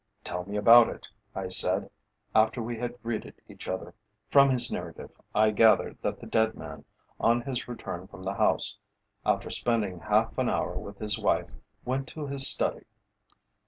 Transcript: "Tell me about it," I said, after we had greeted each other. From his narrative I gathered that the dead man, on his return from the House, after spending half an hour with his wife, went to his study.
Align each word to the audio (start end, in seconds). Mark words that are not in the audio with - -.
"Tell 0.23 0.45
me 0.45 0.57
about 0.57 0.89
it," 0.89 1.07
I 1.35 1.47
said, 1.49 1.91
after 2.33 2.59
we 2.59 2.75
had 2.79 2.99
greeted 3.03 3.35
each 3.47 3.67
other. 3.67 3.93
From 4.31 4.49
his 4.49 4.71
narrative 4.71 5.11
I 5.35 5.51
gathered 5.51 5.99
that 6.01 6.19
the 6.19 6.25
dead 6.25 6.55
man, 6.55 6.85
on 7.19 7.41
his 7.41 7.67
return 7.67 8.07
from 8.07 8.23
the 8.23 8.33
House, 8.33 8.79
after 9.27 9.51
spending 9.51 9.99
half 9.99 10.35
an 10.39 10.49
hour 10.49 10.75
with 10.75 10.97
his 10.97 11.19
wife, 11.19 11.53
went 11.85 12.07
to 12.07 12.25
his 12.25 12.47
study. 12.47 12.85